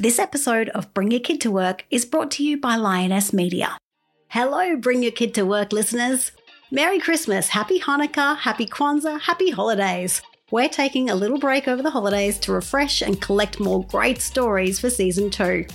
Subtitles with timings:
[0.00, 3.76] This episode of Bring Your Kid to Work is brought to you by Lioness Media.
[4.28, 6.32] Hello, Bring Your Kid to Work listeners.
[6.70, 10.22] Merry Christmas, Happy Hanukkah, Happy Kwanzaa, Happy Holidays.
[10.50, 14.80] We're taking a little break over the holidays to refresh and collect more great stories
[14.80, 15.66] for season two.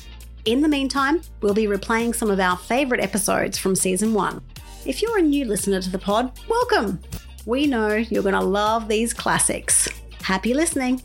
[0.46, 4.42] In the meantime, we'll be replaying some of our favourite episodes from season one.
[4.88, 7.00] If you're a new listener to the pod, welcome!
[7.46, 9.88] We know you're going to love these classics.
[10.24, 11.04] Happy listening!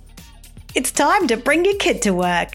[0.74, 2.54] It's time to bring your kid to work.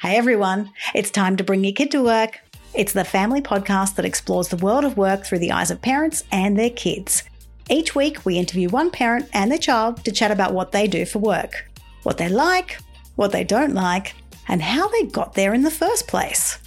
[0.00, 2.40] Hey everyone, it's time to bring your kid to work.
[2.72, 6.24] It's the family podcast that explores the world of work through the eyes of parents
[6.32, 7.22] and their kids.
[7.68, 11.04] Each week, we interview one parent and their child to chat about what they do
[11.04, 11.70] for work,
[12.02, 12.78] what they like,
[13.16, 14.14] what they don't like,
[14.48, 16.58] and how they got there in the first place.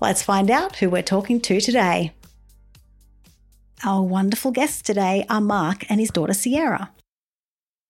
[0.00, 2.12] Let's find out who we're talking to today.
[3.84, 6.92] Our wonderful guests today are Mark and his daughter Sierra.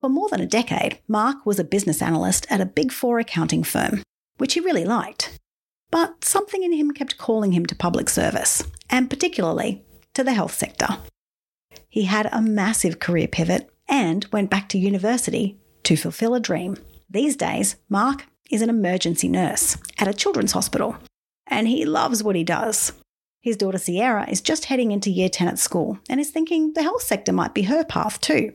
[0.00, 3.64] For more than a decade, Mark was a business analyst at a Big Four accounting
[3.64, 4.02] firm
[4.38, 5.38] which he really liked.
[5.90, 10.54] But something in him kept calling him to public service, and particularly to the health
[10.54, 10.98] sector.
[11.88, 16.76] He had a massive career pivot and went back to university to fulfill a dream.
[17.08, 20.96] These days, Mark is an emergency nurse at a children's hospital,
[21.46, 22.92] and he loves what he does.
[23.40, 26.82] His daughter Sierra is just heading into year 10 at school and is thinking the
[26.82, 28.52] health sector might be her path too.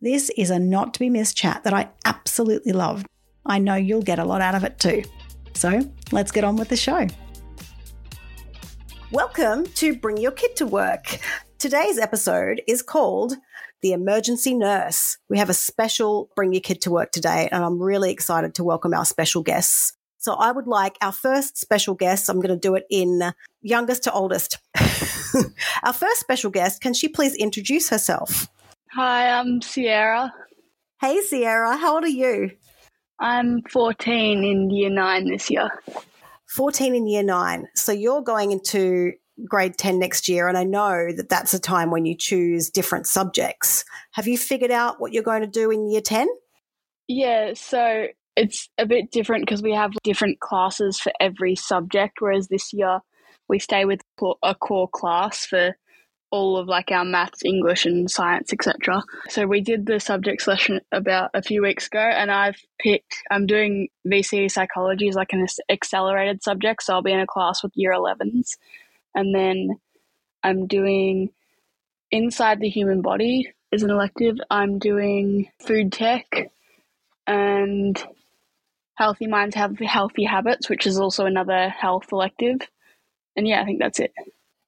[0.00, 3.06] This is a not to be missed chat that I absolutely loved
[3.46, 5.02] I know you'll get a lot out of it too.
[5.54, 5.80] So
[6.12, 7.06] let's get on with the show.
[9.10, 11.18] Welcome to Bring Your Kid to Work.
[11.58, 13.34] Today's episode is called
[13.82, 15.18] The Emergency Nurse.
[15.28, 18.64] We have a special Bring Your Kid to Work today, and I'm really excited to
[18.64, 19.94] welcome our special guests.
[20.18, 23.32] So I would like our first special guest, I'm going to do it in
[23.62, 24.58] youngest to oldest.
[25.82, 28.48] our first special guest, can she please introduce herself?
[28.92, 30.32] Hi, I'm Sierra.
[31.00, 32.50] Hey, Sierra, how old are you?
[33.20, 35.70] I'm 14 in year nine this year.
[36.48, 37.68] 14 in year nine.
[37.74, 39.12] So you're going into
[39.48, 40.48] grade 10 next year.
[40.48, 43.84] And I know that that's a time when you choose different subjects.
[44.12, 46.28] Have you figured out what you're going to do in year 10?
[47.08, 47.52] Yeah.
[47.54, 52.20] So it's a bit different because we have different classes for every subject.
[52.20, 53.00] Whereas this year
[53.48, 54.00] we stay with
[54.42, 55.76] a core class for
[56.30, 59.02] all of like our maths, English, and science, etc.
[59.28, 63.16] So we did the subject selection about a few weeks ago, and I've picked.
[63.30, 67.62] I'm doing VCE psychology as like an accelerated subject, so I'll be in a class
[67.62, 68.56] with year 11s,
[69.14, 69.78] and then
[70.42, 71.30] I'm doing
[72.10, 74.36] inside the human body is an elective.
[74.50, 76.50] I'm doing food tech
[77.26, 78.02] and
[78.94, 82.60] healthy minds have healthy habits, which is also another health elective.
[83.36, 84.12] And yeah, I think that's it.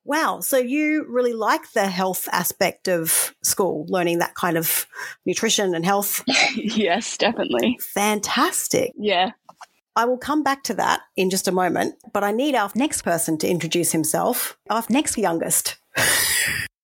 [0.05, 0.41] Wow.
[0.41, 4.87] So you really like the health aspect of school, learning that kind of
[5.27, 6.25] nutrition and health?
[6.57, 7.79] yes, definitely.
[7.81, 8.93] Fantastic.
[8.97, 9.31] Yeah.
[9.95, 13.03] I will come back to that in just a moment, but I need our next
[13.03, 15.77] person to introduce himself, our next youngest.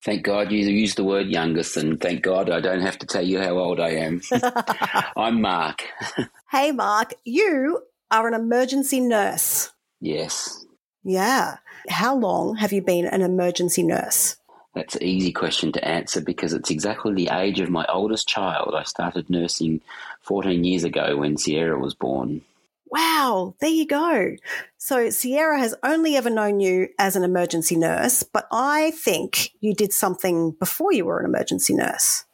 [0.05, 3.23] Thank God you used the word youngest, and thank God I don't have to tell
[3.23, 4.23] you how old I am.
[5.17, 5.83] I'm Mark.
[6.51, 9.71] hey, Mark, you are an emergency nurse.
[10.01, 10.65] Yes.
[11.09, 11.57] Yeah.
[11.89, 14.37] How long have you been an emergency nurse?
[14.75, 18.75] That's an easy question to answer because it's exactly the age of my oldest child.
[18.77, 19.81] I started nursing
[20.21, 22.43] 14 years ago when Sierra was born.
[22.91, 24.37] Wow, there you go.
[24.77, 29.75] So Sierra has only ever known you as an emergency nurse, but I think you
[29.75, 32.25] did something before you were an emergency nurse.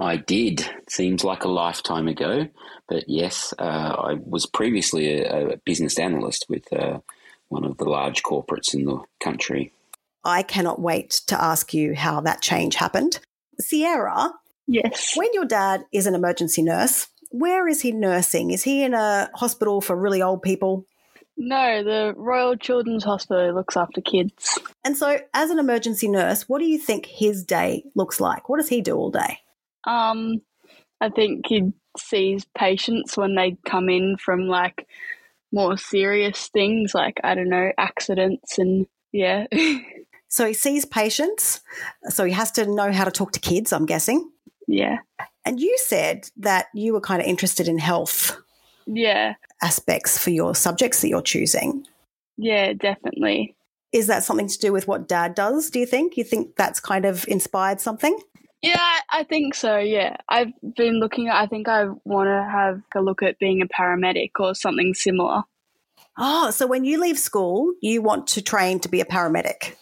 [0.00, 0.68] I did.
[0.88, 2.48] Seems like a lifetime ago,
[2.88, 6.98] but yes, uh, I was previously a, a, business analyst with uh,
[7.48, 9.72] one of the large corporates in the country.
[10.24, 13.20] I cannot wait to ask you how that change happened.
[13.60, 14.32] Sierra?
[14.66, 15.12] Yes.
[15.14, 18.50] When your dad is an emergency nurse, where is he nursing?
[18.50, 20.86] Is he in a hospital for really old people?
[21.36, 24.56] No, the Royal Children's Hospital looks after kids.
[24.84, 28.48] And so, as an emergency nurse, what do you think his day looks like?
[28.48, 29.40] What does he do all day?
[29.84, 30.42] Um,
[31.00, 34.86] I think he sees patients when they come in from like
[35.54, 39.46] more serious things like, I don't know, accidents and yeah.
[40.28, 41.60] so he sees patients.
[42.08, 44.30] So he has to know how to talk to kids, I'm guessing.
[44.66, 44.98] Yeah.
[45.46, 48.36] And you said that you were kind of interested in health.
[48.86, 49.34] Yeah.
[49.62, 51.86] Aspects for your subjects that you're choosing.
[52.36, 53.54] Yeah, definitely.
[53.92, 56.16] Is that something to do with what dad does, do you think?
[56.16, 58.18] You think that's kind of inspired something?
[58.64, 59.78] Yeah, I think so.
[59.78, 60.16] Yeah.
[60.28, 63.66] I've been looking at, I think I want to have a look at being a
[63.66, 65.42] paramedic or something similar.
[66.16, 69.74] Oh, so when you leave school, you want to train to be a paramedic?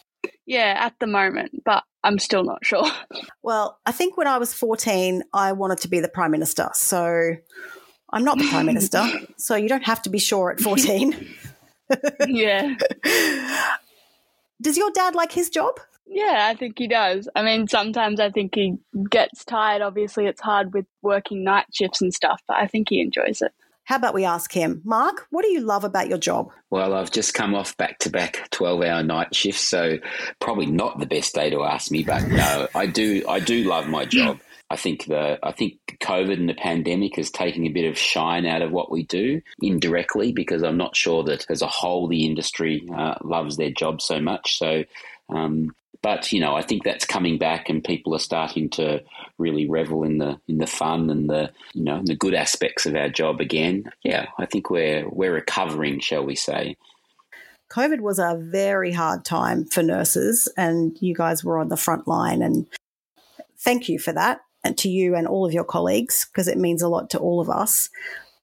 [0.46, 2.86] Yeah, at the moment, but I'm still not sure.
[3.44, 6.70] Well, I think when I was 14, I wanted to be the Prime Minister.
[6.74, 7.34] So
[8.12, 9.04] I'm not the Prime Minister,
[9.36, 11.26] so you don't have to be sure at 14.
[12.28, 12.76] yeah.
[14.60, 15.80] Does your dad like his job?
[16.06, 17.28] Yeah, I think he does.
[17.34, 18.76] I mean, sometimes I think he
[19.10, 19.82] gets tired.
[19.82, 23.52] Obviously, it's hard with working night shifts and stuff, but I think he enjoys it.
[23.84, 26.50] How about we ask him, Mark, what do you love about your job?
[26.70, 29.98] Well, I've just come off back to back 12 hour night shifts, so
[30.38, 33.88] probably not the best day to ask me, but no, I do, I do love
[33.88, 34.38] my job.
[34.72, 38.46] I think the I think COVID and the pandemic is taking a bit of shine
[38.46, 42.24] out of what we do indirectly because I'm not sure that as a whole the
[42.24, 44.56] industry uh, loves their job so much.
[44.56, 44.84] So,
[45.28, 49.02] um, but you know, I think that's coming back, and people are starting to
[49.38, 52.94] really revel in the in the fun and the you know the good aspects of
[52.94, 53.84] our job again.
[54.02, 56.76] Yeah, I think we're we're recovering, shall we say?
[57.70, 62.06] COVID was a very hard time for nurses, and you guys were on the front
[62.06, 62.42] line.
[62.42, 62.66] And
[63.58, 66.82] thank you for that and to you and all of your colleagues because it means
[66.82, 67.88] a lot to all of us.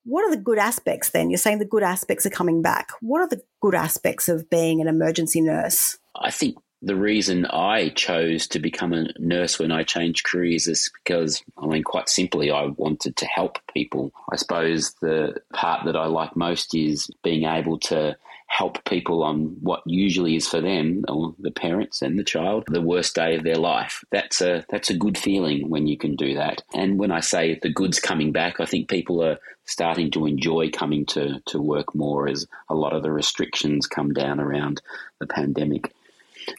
[0.06, 1.30] What are the good aspects then?
[1.30, 2.90] You're saying the good aspects are coming back.
[3.02, 5.98] What are the good aspects of being an emergency nurse?
[6.16, 10.90] I think the reason I chose to become a nurse when I changed careers is
[11.04, 14.12] because, I mean, quite simply, I wanted to help people.
[14.32, 18.16] I suppose the part that I like most is being able to
[18.48, 22.82] help people on what usually is for them, or the parents and the child, the
[22.82, 24.04] worst day of their life.
[24.12, 26.64] That's a that's a good feeling when you can do that.
[26.74, 30.72] And when I say the good's coming back, I think people are starting to enjoy
[30.72, 34.82] coming to, to work more as a lot of the restrictions come down around
[35.20, 35.94] the pandemic.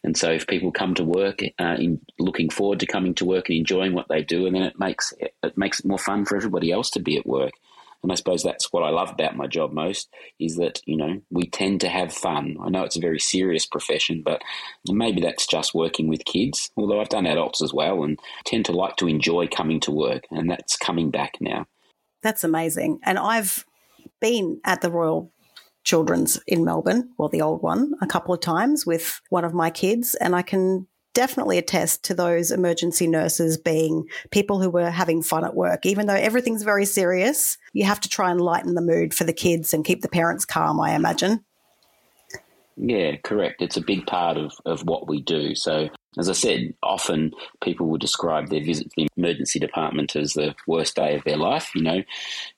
[0.04, 3.48] And so, if people come to work uh, in looking forward to coming to work
[3.48, 6.36] and enjoying what they do, and then it makes it makes it more fun for
[6.36, 7.52] everybody else to be at work.
[8.02, 10.08] And I suppose that's what I love about my job most
[10.38, 12.56] is that, you know, we tend to have fun.
[12.62, 14.42] I know it's a very serious profession, but
[14.88, 18.72] maybe that's just working with kids, although I've done adults as well and tend to
[18.72, 20.24] like to enjoy coming to work.
[20.30, 21.66] And that's coming back now.
[22.22, 23.00] That's amazing.
[23.02, 23.66] And I've
[24.20, 25.30] been at the Royal
[25.84, 29.70] Children's in Melbourne, well, the old one, a couple of times with one of my
[29.70, 30.14] kids.
[30.14, 35.44] And I can definitely attest to those emergency nurses being people who were having fun
[35.44, 35.84] at work.
[35.84, 39.32] Even though everything's very serious, you have to try and lighten the mood for the
[39.32, 41.44] kids and keep the parents calm, I imagine.
[42.76, 43.60] Yeah, correct.
[43.60, 45.54] It's a big part of, of what we do.
[45.54, 47.32] So, as I said, often
[47.62, 51.36] people will describe their visit to the emergency department as the worst day of their
[51.36, 51.70] life.
[51.74, 52.02] You know,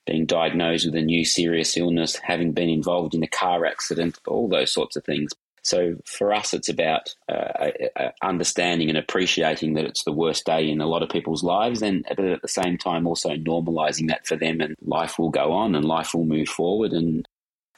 [0.07, 4.47] being diagnosed with a new serious illness, having been involved in a car accident, all
[4.47, 5.31] those sorts of things.
[5.63, 7.71] So for us, it's about uh,
[8.21, 12.05] understanding and appreciating that it's the worst day in a lot of people's lives, and
[12.09, 15.73] but at the same time also normalising that for them, and life will go on
[15.73, 17.25] and life will move forward, and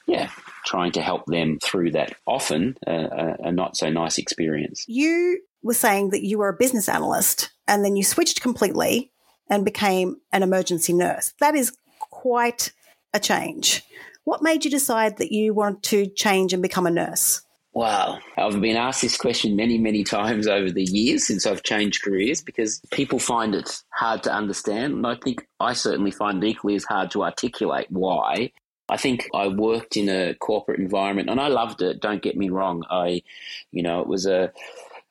[0.06, 0.30] yeah,
[0.64, 4.84] trying to help them through that often uh, a not so nice experience.
[4.86, 9.10] You were saying that you were a business analyst, and then you switched completely
[9.50, 11.32] and became an emergency nurse.
[11.40, 12.72] That is quite
[13.12, 13.82] a change.
[14.24, 17.42] What made you decide that you want to change and become a nurse?
[17.72, 18.20] Wow.
[18.38, 22.40] I've been asked this question many, many times over the years since I've changed careers
[22.40, 24.94] because people find it hard to understand.
[24.94, 28.52] And I think I certainly find it equally as hard to articulate why.
[28.88, 32.00] I think I worked in a corporate environment and I loved it.
[32.00, 32.84] Don't get me wrong.
[32.88, 33.22] I,
[33.72, 34.52] you know, it was a,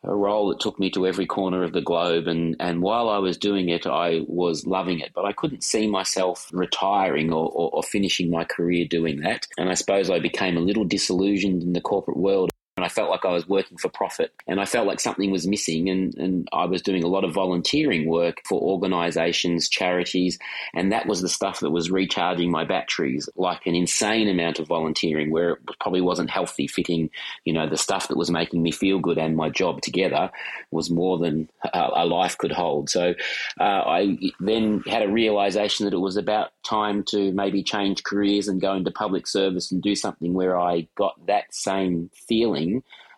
[0.04, 2.28] a role that took me to every corner of the globe.
[2.28, 5.12] And, and while I was doing it, I was loving it.
[5.14, 9.46] But I couldn't see myself retiring or, or, or, finishing my career doing that.
[9.58, 13.10] And I suppose I became a little disillusioned in the corporate world and I felt
[13.10, 16.50] like I was working for profit and I felt like something was missing and, and
[16.52, 20.38] I was doing a lot of volunteering work for organizations, charities,
[20.74, 24.68] and that was the stuff that was recharging my batteries, like an insane amount of
[24.68, 27.10] volunteering where it probably wasn't healthy fitting,
[27.46, 30.30] you know, the stuff that was making me feel good and my job together
[30.72, 32.90] was more than a, a life could hold.
[32.90, 33.16] So
[33.58, 38.50] uh, I then had a realization that it was about time to maybe change careers
[38.50, 42.65] and go into public service and do something where I got that same feeling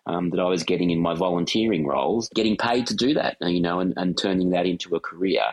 [0.08, 3.62] um, that I was getting in my volunteering roles, getting paid to do that, you
[3.62, 5.44] know, and, and turning that into a career.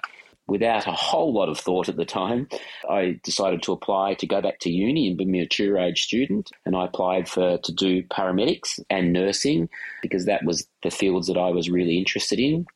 [0.47, 2.49] Without a whole lot of thought at the time,
[2.89, 6.51] I decided to apply to go back to uni and be a mature age student.
[6.67, 9.71] And I applied for to do paramedics and nursing
[10.03, 12.67] because that was the fields that I was really interested in.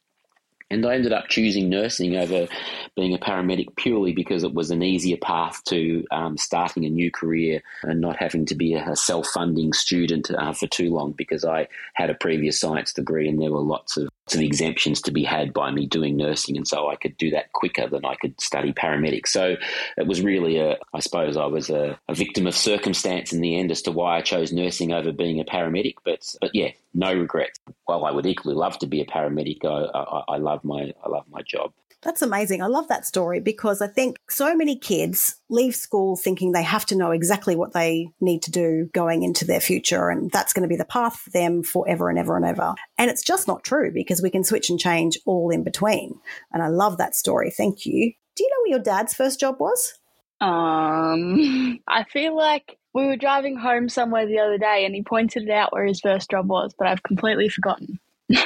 [0.70, 2.46] And I ended up choosing nursing over
[2.94, 7.10] being a paramedic purely because it was an easier path to um, starting a new
[7.10, 11.44] career and not having to be a self funding student uh, for too long because
[11.44, 15.24] I had a previous science degree and there were lots of of exemptions to be
[15.24, 18.40] had by me doing nursing, and so I could do that quicker than I could
[18.40, 19.28] study paramedics.
[19.28, 19.56] So
[19.96, 23.56] it was really a, I suppose I was a, a, victim of circumstance in the
[23.56, 25.94] end as to why I chose nursing over being a paramedic.
[26.04, 27.58] But but yeah, no regrets.
[27.84, 31.08] While I would equally love to be a paramedic, I, I, I love my I
[31.08, 31.72] love my job.
[32.02, 32.62] That's amazing.
[32.62, 36.86] I love that story because I think so many kids leave school thinking they have
[36.86, 40.62] to know exactly what they need to do going into their future and that's going
[40.62, 42.74] to be the path for them forever and ever and ever.
[42.98, 46.20] And it's just not true because we can switch and change all in between.
[46.52, 47.50] And I love that story.
[47.50, 48.12] Thank you.
[48.36, 49.94] Do you know what your dad's first job was?
[50.40, 55.44] Um, I feel like we were driving home somewhere the other day and he pointed
[55.44, 57.98] it out where his first job was, but I've completely forgotten.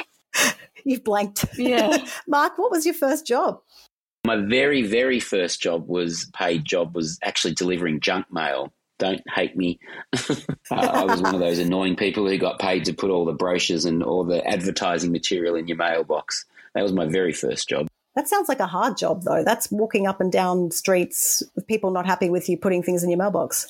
[0.85, 1.45] You've blanked.
[1.57, 2.05] Yeah.
[2.27, 3.59] Mark, what was your first job?
[4.25, 8.71] My very, very first job was paid job was actually delivering junk mail.
[8.99, 9.79] Don't hate me.
[10.13, 10.35] uh,
[10.71, 13.85] I was one of those annoying people who got paid to put all the brochures
[13.85, 16.45] and all the advertising material in your mailbox.
[16.73, 17.87] That was my very first job.
[18.15, 19.43] That sounds like a hard job, though.
[19.43, 23.09] That's walking up and down streets with people not happy with you putting things in
[23.09, 23.69] your mailbox.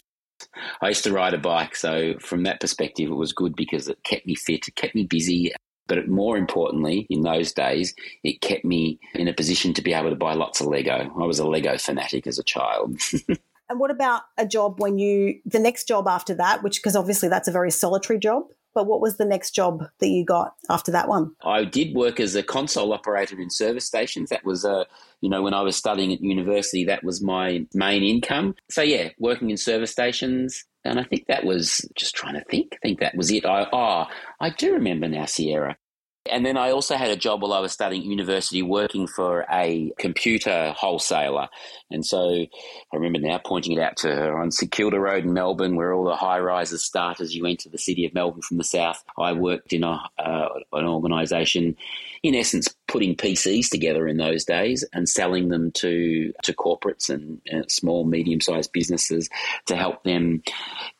[0.81, 4.03] I used to ride a bike, so from that perspective, it was good because it
[4.03, 5.53] kept me fit, it kept me busy,
[5.87, 10.09] but more importantly, in those days, it kept me in a position to be able
[10.09, 11.11] to buy lots of Lego.
[11.19, 12.99] I was a Lego fanatic as a child.
[13.69, 17.29] and what about a job when you, the next job after that, which, because obviously
[17.29, 20.91] that's a very solitary job, but what was the next job that you got after
[20.91, 21.35] that one?
[21.43, 24.29] I did work as a console operator in service stations.
[24.29, 24.85] That was, uh,
[25.21, 28.55] you know, when I was studying at university, that was my main income.
[28.71, 32.73] So, yeah, working in service stations, and I think that was just trying to think.
[32.83, 33.45] I think that was it.
[33.45, 34.05] I, oh,
[34.39, 35.77] I do remember now, Sierra.
[36.31, 39.91] And then I also had a job while I was studying university working for a
[39.99, 41.49] computer wholesaler.
[41.91, 45.33] And so I remember now pointing it out to her on St Kilda Road in
[45.33, 48.57] Melbourne, where all the high rises start as you enter the city of Melbourne from
[48.57, 49.03] the south.
[49.17, 51.75] I worked in a, uh, an organisation,
[52.23, 57.41] in essence, putting PCs together in those days and selling them to, to corporates and
[57.53, 59.29] uh, small, medium sized businesses
[59.65, 60.41] to help them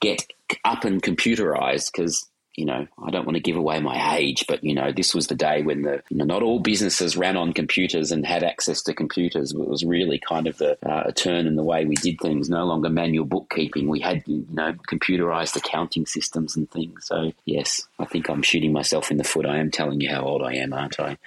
[0.02, 0.28] get
[0.66, 4.64] up and computerized because you know, I don't want to give away my age, but
[4.64, 7.54] you know, this was the day when the you know, not all businesses ran on
[7.54, 9.54] computers and had access to computers.
[9.54, 12.50] It was really kind of uh, a turn in the way we did things.
[12.50, 13.88] No longer manual bookkeeping.
[13.88, 17.08] We had you know computerized accounting systems and things.
[17.08, 19.46] So yes, I think I'm shooting myself in the foot.
[19.46, 21.18] I am telling you how old I am, aren't I?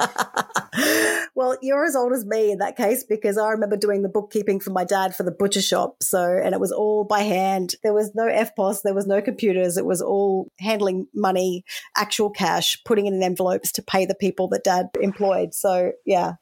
[1.34, 4.60] well, you're as old as me in that case because I remember doing the bookkeeping
[4.60, 6.02] for my dad for the butcher shop.
[6.02, 7.74] So, and it was all by hand.
[7.82, 9.76] There was no EFTPOS, there was no computers.
[9.76, 11.64] It was all handling money,
[11.96, 15.54] actual cash, putting it in envelopes to pay the people that dad employed.
[15.54, 16.34] So, yeah,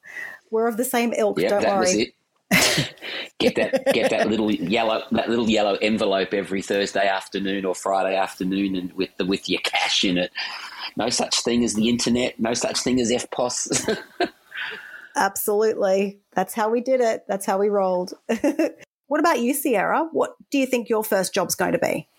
[0.51, 1.39] we're of the same ilk.
[1.39, 2.13] Yeah, don't worry.
[3.37, 8.15] get that get that little yellow that little yellow envelope every Thursday afternoon or Friday
[8.15, 10.31] afternoon and with the with your cash in it.
[10.99, 13.97] No such thing as the internet, no such thing as EFTPOS.
[15.15, 16.19] Absolutely.
[16.33, 17.23] That's how we did it.
[17.25, 18.13] That's how we rolled.
[19.07, 20.09] what about you, Sierra?
[20.11, 22.09] What do you think your first job's going to be?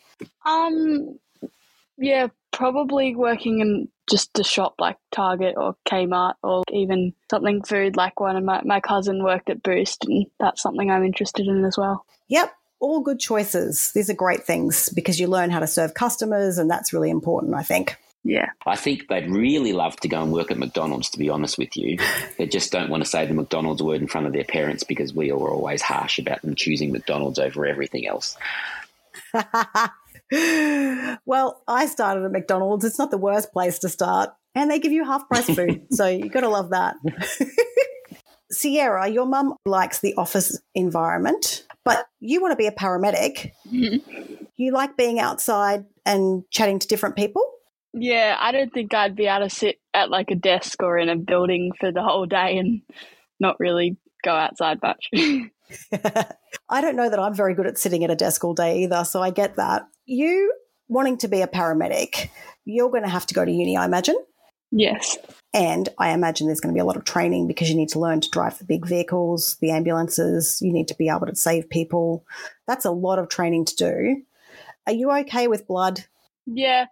[0.46, 1.18] Um,
[1.98, 7.96] yeah, probably working in just a shop like Target or Kmart or even something food
[7.96, 11.66] like one of my, my cousin worked at Boost and that's something I'm interested in
[11.66, 12.06] as well.
[12.28, 12.50] Yep.
[12.80, 13.92] All good choices.
[13.92, 17.54] These are great things because you learn how to serve customers and that's really important,
[17.54, 17.98] I think.
[18.22, 18.50] Yeah.
[18.66, 21.76] I think they'd really love to go and work at McDonald's, to be honest with
[21.76, 21.98] you.
[22.38, 25.12] They just don't want to say the McDonald's word in front of their parents because
[25.12, 28.34] we are always harsh about them choosing McDonald's over everything else.
[31.26, 32.86] well, I started at McDonald's.
[32.86, 34.30] It's not the worst place to start.
[34.54, 35.86] And they give you half price food.
[35.90, 36.96] so you've got to love that.
[38.50, 43.52] Sierra, your mum likes the office environment, but you want to be a paramedic.
[43.70, 44.44] Mm-hmm.
[44.56, 47.44] You like being outside and chatting to different people?
[47.92, 51.08] Yeah, I don't think I'd be able to sit at like a desk or in
[51.08, 52.82] a building for the whole day and
[53.40, 55.08] not really go outside much.
[56.68, 59.04] I don't know that I'm very good at sitting at a desk all day either,
[59.04, 59.88] so I get that.
[60.06, 60.52] You
[60.88, 62.30] wanting to be a paramedic,
[62.64, 64.16] you're going to have to go to uni, I imagine.
[64.70, 65.16] yes.
[65.52, 67.98] And I imagine there's going to be a lot of training because you need to
[67.98, 71.68] learn to drive the big vehicles, the ambulances, you need to be able to save
[71.68, 72.24] people.
[72.68, 74.22] That's a lot of training to do.
[74.86, 76.04] Are you okay with blood?
[76.46, 76.86] Yeah.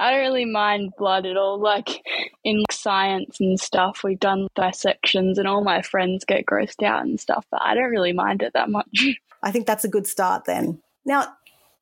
[0.00, 1.60] I don't really mind blood at all.
[1.60, 2.02] Like
[2.42, 7.20] in science and stuff, we've done dissections and all my friends get grossed out and
[7.20, 9.06] stuff, but I don't really mind it that much.
[9.42, 10.80] I think that's a good start then.
[11.04, 11.26] Now,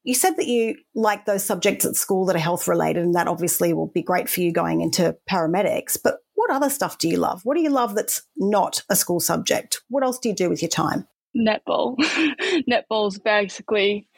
[0.03, 3.29] you said that you like those subjects at school that are health related, and that
[3.29, 5.99] obviously will be great for you going into paramedics.
[6.03, 7.45] But what other stuff do you love?
[7.45, 9.83] What do you love that's not a school subject?
[9.89, 11.07] What else do you do with your time?
[11.37, 11.97] Netball.
[12.71, 14.09] Netball's basically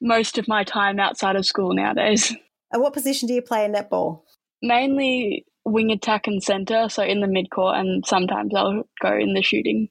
[0.00, 2.34] most of my time outside of school nowadays.
[2.74, 4.24] And what position do you play in netball?
[4.60, 9.32] Mainly wing attack and centre, so in the mid court, and sometimes I'll go in
[9.32, 9.88] the shooting.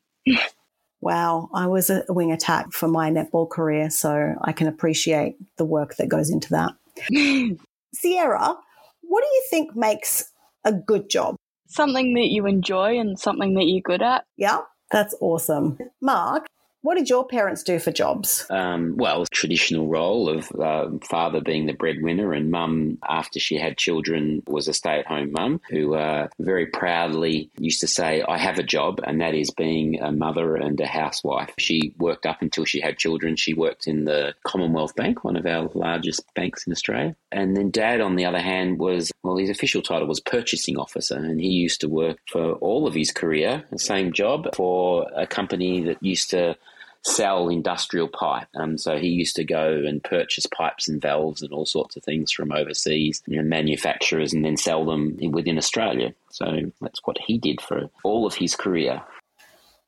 [1.01, 5.65] Wow, I was a wing attack for my netball career, so I can appreciate the
[5.65, 6.71] work that goes into that.
[7.93, 8.55] Sierra,
[9.01, 10.31] what do you think makes
[10.63, 11.35] a good job?
[11.73, 14.25] something that you enjoy and something that you're good at.
[14.37, 14.59] Yeah,
[14.91, 15.77] that's awesome.
[16.01, 16.45] Mark,
[16.83, 18.45] what did your parents do for jobs?
[18.49, 23.77] Um, well, traditional role of uh, father being the breadwinner and mum, after she had
[23.77, 28.37] children, was a stay at home mum who uh, very proudly used to say, I
[28.37, 31.53] have a job, and that is being a mother and a housewife.
[31.57, 33.37] She worked up until she had children.
[33.37, 37.15] She worked in the Commonwealth Bank, one of our largest banks in Australia.
[37.31, 41.15] And then dad, on the other hand, was, well, his official title was purchasing officer,
[41.15, 45.25] and he used to work for all of his career, the same job, for a
[45.25, 46.57] company that used to
[47.05, 48.47] sell industrial pipe.
[48.55, 52.03] Um, so he used to go and purchase pipes and valves and all sorts of
[52.03, 56.13] things from overseas you know, manufacturers and then sell them within Australia.
[56.29, 59.01] So that's what he did for all of his career.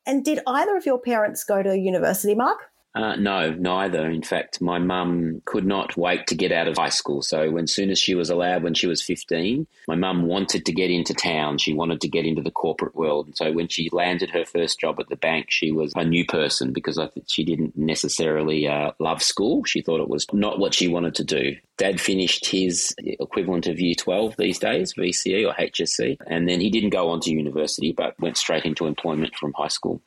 [0.06, 2.70] And did either of your parents go to university, Mark?
[2.96, 4.10] Uh, no, neither.
[4.10, 7.22] In fact, my mum could not wait to get out of high school.
[7.22, 10.72] So, when soon as she was allowed, when she was 15, my mum wanted to
[10.72, 11.58] get into town.
[11.58, 13.28] She wanted to get into the corporate world.
[13.28, 16.26] And so, when she landed her first job at the bank, she was a new
[16.26, 19.66] person because I think she didn't necessarily uh, love school.
[19.66, 21.58] She thought it was not what she wanted to do.
[21.78, 26.70] Dad finished his equivalent of year 12 these days, VCE or HSC, and then he
[26.70, 30.02] didn't go on to university but went straight into employment from high school.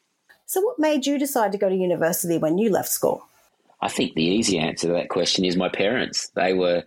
[0.49, 3.23] So, what made you decide to go to university when you left school?
[3.83, 6.31] I think the easy answer to that question is my parents.
[6.35, 6.85] They were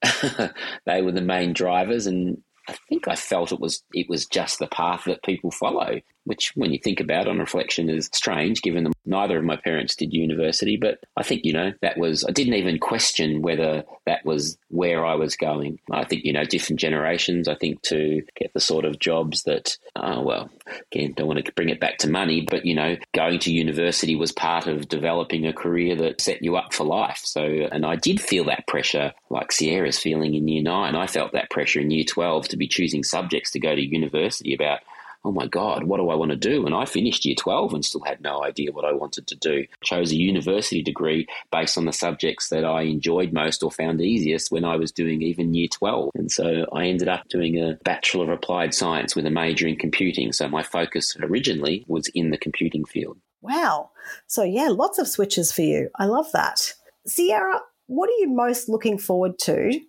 [0.86, 4.60] they were the main drivers, and I think I felt it was it was just
[4.60, 8.84] the path that people follow which, when you think about on reflection, is strange given
[8.84, 10.76] that neither of my parents did university.
[10.76, 15.04] But I think, you know, that was, I didn't even question whether that was where
[15.04, 15.78] I was going.
[15.90, 19.76] I think, you know, different generations, I think to get the sort of jobs that,
[19.96, 20.50] uh, well,
[20.92, 24.16] again, don't want to bring it back to money, but, you know, going to university
[24.16, 27.20] was part of developing a career that set you up for life.
[27.24, 30.94] So, and I did feel that pressure like Sierra's feeling in year nine.
[30.94, 34.54] I felt that pressure in year 12 to be choosing subjects to go to university
[34.54, 34.80] about
[35.24, 36.64] oh my God, what do I want to do?
[36.64, 39.66] And I finished year 12 and still had no idea what I wanted to do.
[39.84, 44.50] Chose a university degree based on the subjects that I enjoyed most or found easiest
[44.50, 46.10] when I was doing even year 12.
[46.14, 49.76] And so I ended up doing a Bachelor of Applied Science with a major in
[49.76, 50.32] computing.
[50.32, 53.18] So my focus originally was in the computing field.
[53.42, 53.90] Wow.
[54.26, 55.90] So, yeah, lots of switches for you.
[55.98, 56.74] I love that.
[57.06, 59.80] Sierra, what are you most looking forward to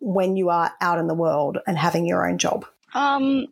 [0.00, 2.66] when you are out in the world and having your own job?
[2.94, 3.46] Um,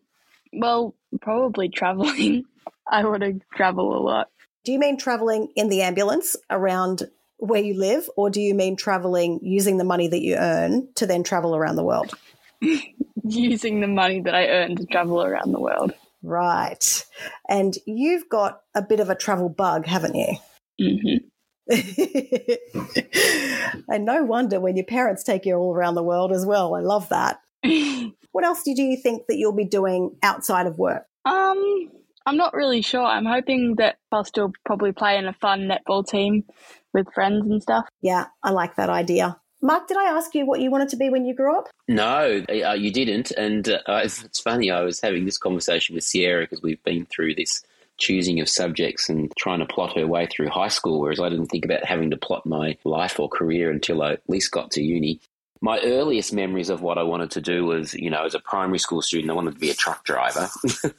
[0.55, 2.45] well, probably traveling.
[2.91, 4.29] I want to travel a lot.
[4.63, 7.03] Do you mean traveling in the ambulance around
[7.37, 11.05] where you live, or do you mean traveling using the money that you earn to
[11.05, 12.13] then travel around the world?
[13.23, 15.93] using the money that I earn to travel around the world.
[16.23, 17.05] Right.
[17.47, 20.37] And you've got a bit of a travel bug, haven't you?
[20.81, 21.17] Mm-hmm.
[23.89, 26.75] and no wonder when your parents take you all around the world as well.
[26.75, 27.39] I love that.
[28.35, 31.05] What else do you think that you'll be doing outside of work?
[31.23, 31.89] Um,
[32.25, 33.01] I'm not really sure.
[33.01, 36.43] I'm hoping that I'll still probably play in a fun netball team
[36.93, 37.85] with friends and stuff.
[38.01, 39.39] Yeah, I like that idea.
[39.61, 41.69] Mark, did I ask you what you wanted to be when you grew up?
[41.87, 43.31] No, uh, you didn't.
[43.31, 47.35] And uh, it's funny, I was having this conversation with Sierra because we've been through
[47.35, 47.63] this
[47.99, 51.47] choosing of subjects and trying to plot her way through high school, whereas I didn't
[51.47, 54.83] think about having to plot my life or career until I at least got to
[54.83, 55.21] uni
[55.61, 58.79] my earliest memories of what I wanted to do was, you know, as a primary
[58.79, 60.49] school student, I wanted to be a truck driver,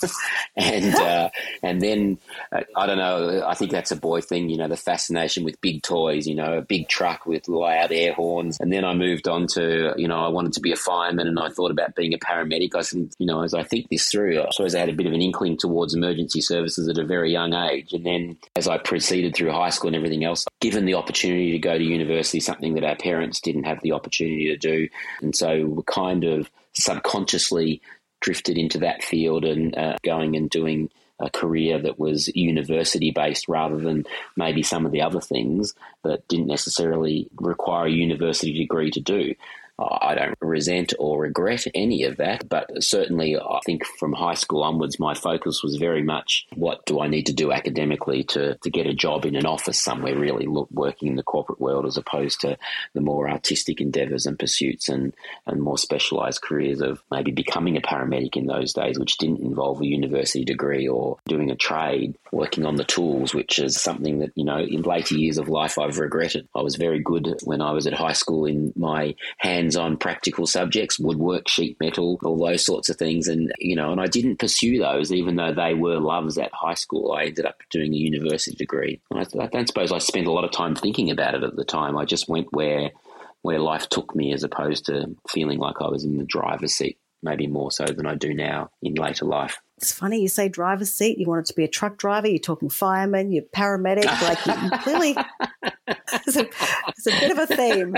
[0.57, 1.31] and uh,
[1.63, 2.19] and then
[2.53, 3.45] uh, I don't know.
[3.47, 6.59] I think that's a boy thing, you know, the fascination with big toys, you know,
[6.59, 8.59] a big truck with loud air horns.
[8.61, 11.39] And then I moved on to, you know, I wanted to be a fireman, and
[11.39, 12.75] I thought about being a paramedic.
[12.75, 15.07] I said, you know, as I think this through, I suppose I had a bit
[15.07, 18.79] of an inkling towards emergency services at a very young age, and then as I
[18.79, 22.75] proceeded through high school and everything else, given the opportunity to go to university, something
[22.75, 24.89] that our parents didn't have the opportunity to do.
[25.21, 27.81] And so we kind of subconsciously
[28.21, 33.49] drifted into that field and uh, going and doing a career that was university based
[33.49, 34.05] rather than
[34.37, 39.35] maybe some of the other things that didn't necessarily require a university degree to do.
[39.79, 44.63] I don't resent or regret any of that, but certainly I think from high school
[44.63, 48.71] onwards, my focus was very much what do I need to do academically to, to
[48.71, 51.99] get a job in an office somewhere, really look, working in the corporate world as
[51.99, 52.57] opposed to
[52.95, 55.13] the more artistic endeavours and pursuits and,
[55.47, 59.83] and more specialised careers of maybe becoming a paramedic in those days, which didn't involve
[59.83, 64.33] a university degree or doing a trade, working on the tools, which is something that,
[64.35, 66.49] you know, in later years of life I've regretted.
[66.55, 69.15] I was very good when I was at high school in my
[69.67, 73.29] hands hands-on practical subjects, woodwork, sheet metal, all those sorts of things.
[73.29, 76.75] And, you know, and I didn't pursue those, even though they were loves at high
[76.75, 77.13] school.
[77.13, 79.01] I ended up doing a university degree.
[79.13, 81.65] I, I don't suppose I spent a lot of time thinking about it at the
[81.65, 81.97] time.
[81.97, 82.91] I just went where,
[83.43, 86.99] where life took me as opposed to feeling like I was in the driver's seat
[87.23, 89.59] maybe more so than I do now in later life.
[89.79, 91.19] It's funny you say driver's seat.
[91.19, 92.29] You want it to be a truck driver.
[92.29, 93.33] You're talking fireman.
[93.33, 94.05] You're paramedic.
[94.05, 95.17] Like you clearly,
[95.89, 96.49] it's a,
[96.89, 97.97] it's a bit of a theme.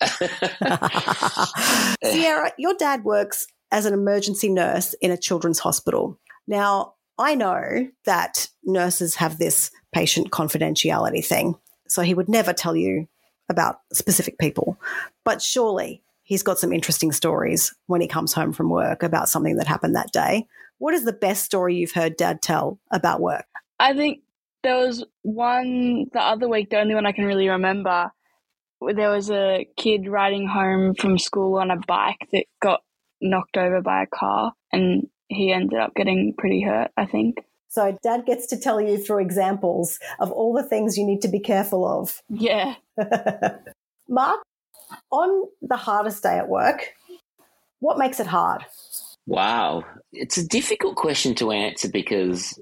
[2.04, 6.18] Sierra, your dad works as an emergency nurse in a children's hospital.
[6.46, 11.56] Now, I know that nurses have this patient confidentiality thing,
[11.88, 13.08] so he would never tell you
[13.48, 14.78] about specific people.
[15.24, 19.56] But surely he's got some interesting stories when he comes home from work about something
[19.56, 20.46] that happened that day.
[20.78, 23.46] What is the best story you've heard dad tell about work?
[23.78, 24.20] I think
[24.62, 28.10] there was one the other week, the only one I can really remember.
[28.80, 32.82] There was a kid riding home from school on a bike that got
[33.20, 37.38] knocked over by a car and he ended up getting pretty hurt, I think.
[37.68, 41.28] So dad gets to tell you through examples of all the things you need to
[41.28, 42.22] be careful of.
[42.28, 42.76] Yeah.
[44.08, 44.40] Mark,
[45.10, 46.94] on the hardest day at work,
[47.80, 48.64] what makes it hard?
[49.26, 49.84] Wow.
[50.12, 52.58] It's a difficult question to answer because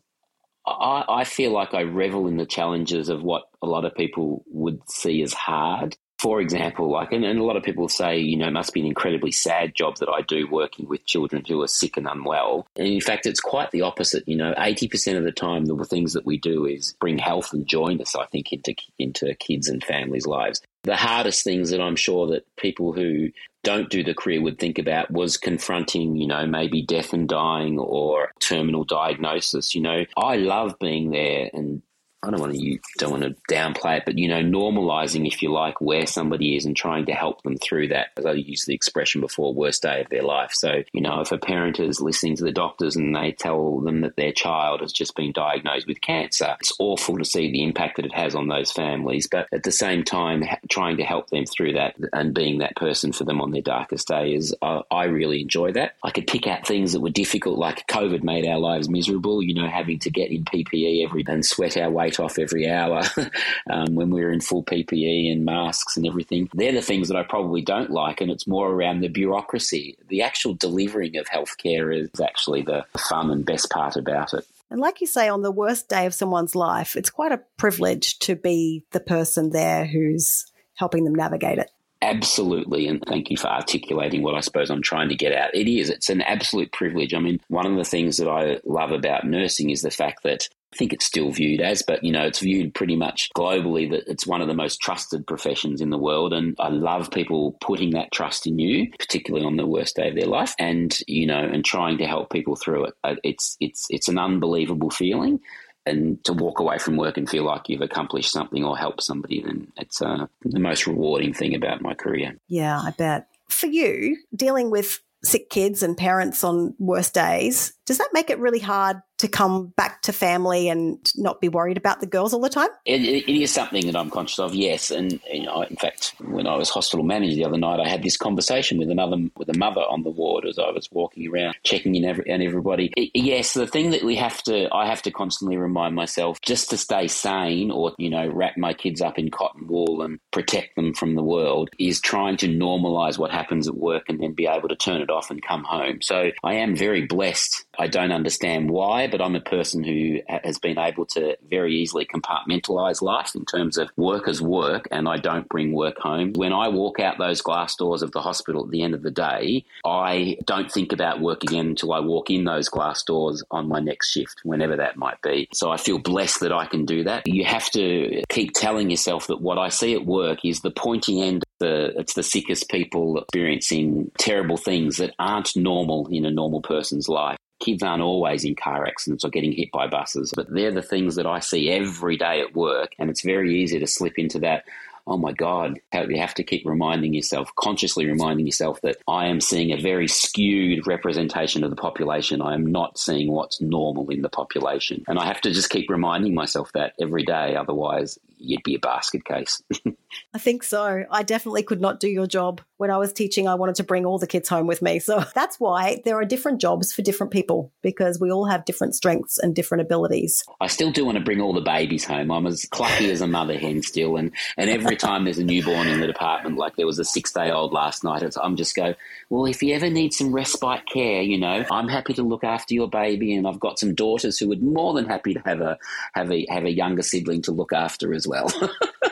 [0.67, 4.45] I, I, feel like I revel in the challenges of what a lot of people
[4.47, 8.37] would see as hard for example, like, and, and, a lot of people say, you
[8.37, 11.61] know, it must be an incredibly sad job that I do working with children who
[11.63, 12.69] are sick and unwell.
[12.77, 14.29] And in fact, it's quite the opposite.
[14.29, 17.67] You know, 80% of the time, the things that we do is bring health and
[17.67, 20.63] joyness, I think, into, into kids and families' lives.
[20.85, 23.31] The hardest things that I'm sure that people who
[23.65, 27.81] don't do the career would think about was confronting, you know, maybe death and dying
[27.81, 29.75] or terminal diagnosis.
[29.75, 31.83] You know, I love being there and
[32.23, 35.43] I don't want to you don't want to downplay it, but you know, normalizing, if
[35.43, 38.09] you like, where somebody is and trying to help them through that.
[38.17, 40.53] As I used the expression before, worst day of their life.
[40.53, 44.03] So, you know, if a parent is listening to the doctors and they tell them
[44.03, 47.97] that their child has just been diagnosed with cancer, it's awful to see the impact
[47.97, 49.27] that it has on those families.
[49.27, 53.13] But at the same time, trying to help them through that and being that person
[53.13, 55.97] for them on their darkest days, I, I really enjoy that.
[56.05, 59.43] I could pick out things that were difficult, like COVID made our lives miserable.
[59.43, 63.03] You know, having to get in PPE every and sweat our way off every hour
[63.71, 66.49] um, when we are in full PPE and masks and everything.
[66.55, 69.97] They're the things that I probably don't like, and it's more around the bureaucracy.
[70.09, 74.47] The actual delivering of healthcare is actually the fun and best part about it.
[74.71, 78.19] And like you say, on the worst day of someone's life, it's quite a privilege
[78.21, 81.71] to be the person there who's helping them navigate it.
[82.03, 82.89] Absolutely.
[82.89, 85.55] And thank you for articulating what I suppose I'm trying to get at.
[85.55, 85.89] It is.
[85.89, 87.15] It's an absolute privilege.
[87.15, 90.49] I mean, one of the things that I love about nursing is the fact that
[90.73, 94.05] I think it's still viewed as, but you know, it's viewed pretty much globally that
[94.07, 96.33] it's one of the most trusted professions in the world.
[96.33, 100.15] And I love people putting that trust in you, particularly on the worst day of
[100.15, 102.95] their life, and you know, and trying to help people through it.
[103.05, 105.41] Uh, it's it's it's an unbelievable feeling.
[105.85, 109.43] And to walk away from work and feel like you've accomplished something or helped somebody,
[109.43, 112.37] then it's uh, the most rewarding thing about my career.
[112.47, 113.27] Yeah, I bet.
[113.49, 118.39] For you, dealing with sick kids and parents on worst days, does that make it
[118.39, 122.41] really hard to come back to family and not be worried about the girls all
[122.41, 122.69] the time?
[122.85, 124.91] it, it is something that I'm conscious of, yes.
[124.91, 128.03] And you know, in fact, when I was hospital manager the other night, I had
[128.03, 131.55] this conversation with another with a mother on the ward as I was walking around,
[131.63, 132.93] checking in every, on everybody.
[132.97, 136.71] It, yes, the thing that we have to, I have to constantly remind myself just
[136.71, 140.75] to stay sane, or you know, wrap my kids up in cotton wool and protect
[140.75, 144.47] them from the world, is trying to normalise what happens at work and then be
[144.47, 146.03] able to turn it off and come home.
[146.03, 147.65] So I am very blessed.
[147.79, 152.07] I don't understand why but I'm a person who has been able to very easily
[152.07, 156.33] compartmentalize life in terms of work as work, and I don't bring work home.
[156.35, 159.11] When I walk out those glass doors of the hospital at the end of the
[159.11, 163.69] day, I don't think about work again until I walk in those glass doors on
[163.69, 165.49] my next shift, whenever that might be.
[165.53, 167.27] So I feel blessed that I can do that.
[167.27, 171.21] You have to keep telling yourself that what I see at work is the pointy
[171.21, 176.61] end the it's the sickest people experiencing terrible things that aren't normal in a normal
[176.61, 180.73] person's life kids aren't always in car accidents or getting hit by buses, but they're
[180.73, 182.93] the things that I see every day at work.
[182.99, 184.65] And it's very easy to slip into that
[185.07, 189.41] oh my God, you have to keep reminding yourself, consciously reminding yourself that I am
[189.41, 192.41] seeing a very skewed representation of the population.
[192.41, 195.05] I am not seeing what's normal in the population.
[195.09, 197.57] And I have to just keep reminding myself that every day.
[197.57, 199.63] Otherwise, you'd be a basket case.
[200.35, 201.05] I think so.
[201.11, 202.61] I definitely could not do your job.
[202.83, 204.99] When I was teaching, I wanted to bring all the kids home with me.
[204.99, 208.97] So that's why there are different jobs for different people because we all have different
[208.97, 210.43] strengths and different abilities.
[210.61, 212.33] I still do want to bring all the babies home.
[212.33, 214.17] I'm as clucky as a mother hen still.
[214.17, 217.33] And, and every time there's a newborn in the department, like there was a six
[217.33, 218.97] day old last night, I'm just go,
[219.31, 222.75] well, if you ever need some respite care, you know, I'm happy to look after
[222.75, 223.37] your baby.
[223.37, 225.79] And I've got some daughters who would more than happy to have a,
[226.15, 228.53] have a, have a younger sibling to look after as well.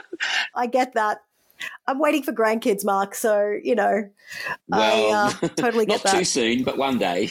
[0.56, 1.20] I get that.
[1.86, 3.14] I'm waiting for grandkids, Mark.
[3.14, 4.08] So you know,
[4.68, 6.18] well, I uh, totally get not that.
[6.18, 7.30] too soon, but one day.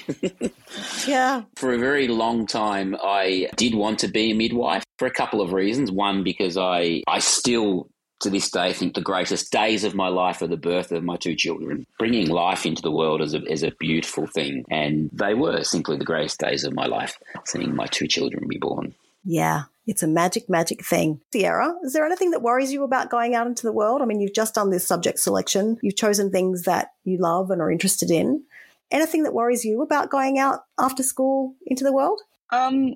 [1.08, 1.44] yeah.
[1.56, 5.42] For a very long time, I did want to be a midwife for a couple
[5.42, 5.92] of reasons.
[5.92, 7.90] One, because I I still
[8.20, 11.16] to this day think the greatest days of my life are the birth of my
[11.16, 11.86] two children.
[11.98, 14.66] Bringing life into the world is a, is a beautiful thing.
[14.70, 18.58] And they were simply the greatest days of my life, seeing my two children be
[18.58, 18.94] born.
[19.24, 21.22] Yeah, it's a magic, magic thing.
[21.34, 24.02] Sierra, is there anything that worries you about going out into the world?
[24.02, 27.62] I mean, you've just done this subject selection, you've chosen things that you love and
[27.62, 28.44] are interested in.
[28.92, 32.22] Anything that worries you about going out after school into the world?
[32.52, 32.96] Um,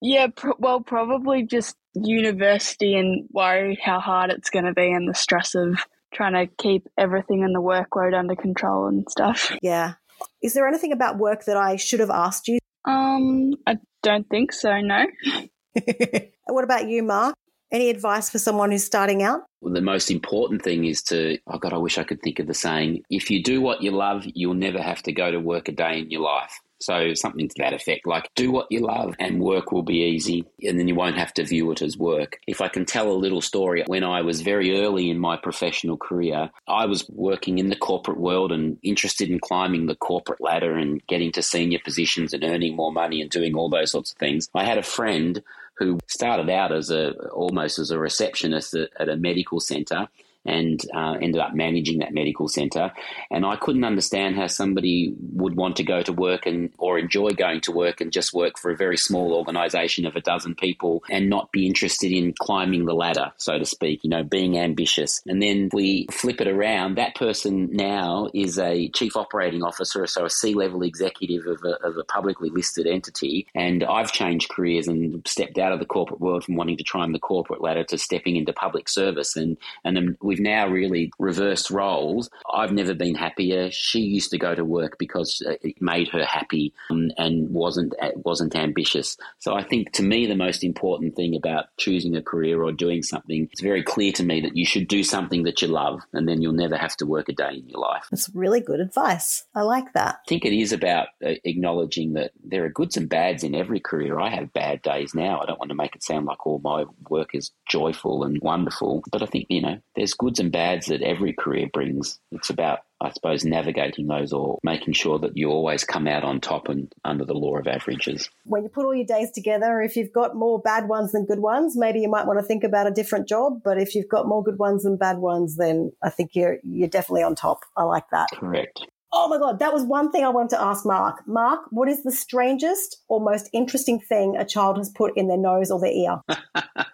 [0.00, 0.28] yeah,
[0.58, 5.54] well, probably just university and worried how hard it's going to be and the stress
[5.54, 5.78] of
[6.12, 9.52] trying to keep everything in the workload under control and stuff.
[9.62, 9.94] Yeah.
[10.42, 12.58] Is there anything about work that I should have asked you?
[12.84, 15.06] Um, I don't think so, no.
[16.46, 17.34] what about you, Mark?
[17.70, 19.42] Any advice for someone who's starting out?
[19.60, 22.46] Well, the most important thing is to, oh God, I wish I could think of
[22.46, 25.68] the saying if you do what you love, you'll never have to go to work
[25.68, 26.60] a day in your life.
[26.80, 30.44] So something to that effect, like do what you love and work will be easy
[30.62, 32.38] and then you won't have to view it as work.
[32.46, 35.96] If I can tell a little story, when I was very early in my professional
[35.96, 40.76] career, I was working in the corporate world and interested in climbing the corporate ladder
[40.76, 44.18] and getting to senior positions and earning more money and doing all those sorts of
[44.18, 44.48] things.
[44.54, 45.42] I had a friend
[45.78, 50.08] who started out as a almost as a receptionist at, at a medical center
[50.44, 52.92] and uh, ended up managing that medical centre.
[53.30, 57.30] And I couldn't understand how somebody would want to go to work and or enjoy
[57.30, 61.02] going to work and just work for a very small organisation of a dozen people
[61.10, 64.04] and not be interested in climbing the ladder, so to speak.
[64.04, 65.20] You know, being ambitious.
[65.26, 66.96] And then we flip it around.
[66.96, 71.96] That person now is a chief operating officer, so a C-level executive of a, of
[71.96, 73.46] a publicly listed entity.
[73.54, 77.12] And I've changed careers and stepped out of the corporate world from wanting to climb
[77.12, 79.36] the corporate ladder to stepping into public service.
[79.36, 82.28] And and we've now really reversed roles.
[82.52, 83.70] I've never been happier.
[83.70, 88.54] She used to go to work because it made her happy um, and wasn't wasn't
[88.54, 89.16] ambitious.
[89.38, 93.02] So I think to me the most important thing about choosing a career or doing
[93.02, 96.28] something, it's very clear to me that you should do something that you love, and
[96.28, 98.04] then you'll never have to work a day in your life.
[98.10, 99.44] That's really good advice.
[99.54, 100.20] I like that.
[100.26, 103.80] I think it is about uh, acknowledging that there are goods and bads in every
[103.80, 104.20] career.
[104.20, 105.40] I have bad days now.
[105.40, 109.02] I don't want to make it sound like all my work is joyful and wonderful,
[109.10, 112.18] but I think you know there's goods and bads that every career brings.
[112.32, 116.40] It's about, I suppose, navigating those or making sure that you always come out on
[116.40, 118.28] top and under the law of averages.
[118.44, 121.40] When you put all your days together, if you've got more bad ones than good
[121.40, 123.60] ones, maybe you might want to think about a different job.
[123.64, 126.88] But if you've got more good ones than bad ones, then I think you're you're
[126.88, 127.60] definitely on top.
[127.76, 128.28] I like that.
[128.34, 128.86] Correct.
[129.10, 131.26] Oh my God, that was one thing I wanted to ask Mark.
[131.26, 135.38] Mark, what is the strangest or most interesting thing a child has put in their
[135.38, 136.20] nose or their ear?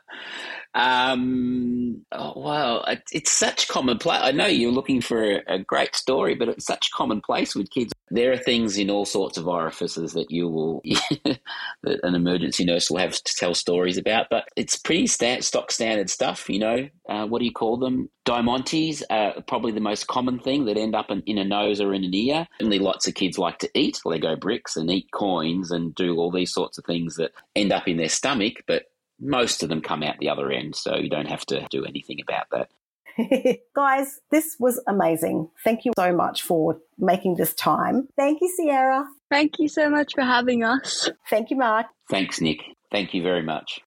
[0.75, 4.19] Um, oh, well, it's such commonplace.
[4.21, 7.93] I know you're looking for a, a, great story, but it's such commonplace with kids.
[8.11, 10.83] There are things in all sorts of orifices that you will,
[11.25, 14.27] that an emergency nurse will have to tell stories about.
[14.31, 16.51] But it's pretty st- stock standard stuff.
[16.51, 18.11] You know, uh, what do you call them?
[18.25, 21.95] Diamantes are probably the most common thing that end up in, in a nose or
[21.95, 22.49] in an ear.
[22.61, 26.33] Only lots of kids like to eat Lego bricks and eat coins and do all
[26.33, 28.87] these sorts of things that end up in their stomach, but
[29.25, 32.19] most of them come out the other end, so you don't have to do anything
[32.21, 32.69] about that.
[33.75, 35.49] Guys, this was amazing.
[35.63, 38.09] Thank you so much for making this time.
[38.17, 39.05] Thank you, Sierra.
[39.31, 41.09] Thank you so much for having us.
[41.31, 41.87] Thank you, Mark.
[42.11, 42.59] Thanks, Nick.
[42.91, 43.81] Thank you very much.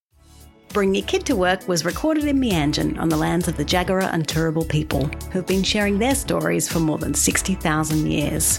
[0.70, 4.12] Bring Your Kid to Work was recorded in Meanjin on the lands of the Jagera
[4.12, 8.58] and Turrbal people, who've been sharing their stories for more than 60,000 years.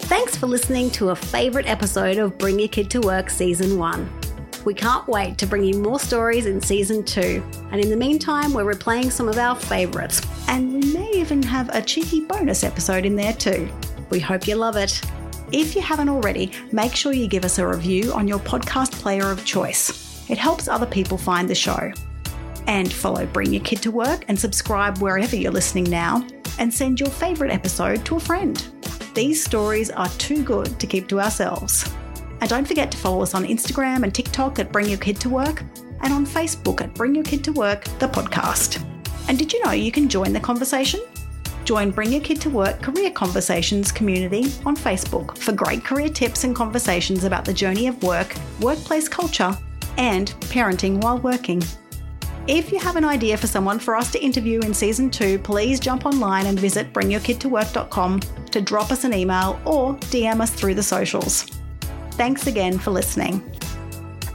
[0.00, 4.29] Thanks for listening to a favourite episode of Bring Your Kid to Work Season 1.
[4.64, 7.42] We can't wait to bring you more stories in season two.
[7.70, 10.20] And in the meantime, we're replaying some of our favourites.
[10.48, 13.68] And we may even have a cheeky bonus episode in there too.
[14.10, 15.00] We hope you love it.
[15.52, 19.30] If you haven't already, make sure you give us a review on your podcast player
[19.30, 20.28] of choice.
[20.28, 21.92] It helps other people find the show.
[22.66, 26.24] And follow Bring Your Kid to Work and subscribe wherever you're listening now,
[26.58, 28.64] and send your favourite episode to a friend.
[29.14, 31.90] These stories are too good to keep to ourselves.
[32.40, 35.28] And don't forget to follow us on Instagram and TikTok at Bring Your Kid to
[35.28, 35.62] Work
[36.02, 38.84] and on Facebook at Bring Your Kid to Work, the podcast.
[39.28, 41.00] And did you know you can join the conversation?
[41.64, 46.44] Join Bring Your Kid to Work Career Conversations community on Facebook for great career tips
[46.44, 49.56] and conversations about the journey of work, workplace culture,
[49.98, 51.62] and parenting while working.
[52.46, 55.78] If you have an idea for someone for us to interview in season two, please
[55.78, 60.82] jump online and visit bringyourkidtowork.com to drop us an email or DM us through the
[60.82, 61.59] socials.
[62.20, 63.42] Thanks again for listening.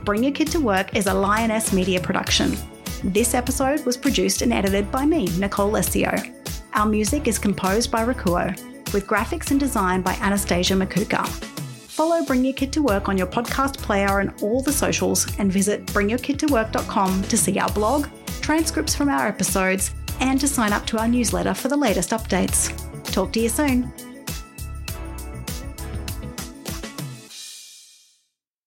[0.05, 2.57] Bring Your Kid to Work is a Lioness Media production.
[3.03, 6.35] This episode was produced and edited by me, Nicole Lesio.
[6.73, 8.59] Our music is composed by Rakuo,
[8.91, 11.27] with graphics and design by Anastasia Makuka.
[11.27, 15.53] Follow Bring Your Kid to Work on your podcast player and all the socials, and
[15.53, 18.07] visit bringyourkidtowork.com to see our blog,
[18.41, 22.73] transcripts from our episodes, and to sign up to our newsletter for the latest updates.
[23.11, 23.93] Talk to you soon.